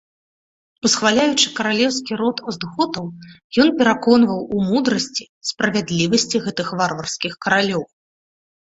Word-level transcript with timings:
Усхваляючы 0.87 1.51
каралеўскі 1.59 2.17
род 2.21 2.37
остготаў, 2.53 3.05
ён 3.65 3.71
пераконваў 3.83 4.39
у 4.57 4.63
мудрасці, 4.71 5.23
справядлівасці 5.53 6.37
гэтых 6.49 6.67
варварскіх 6.83 7.33
каралёў. 7.47 7.83